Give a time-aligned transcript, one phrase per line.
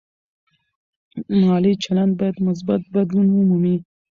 [1.41, 3.75] مالي چلند باید مثبت بدلون ومومي.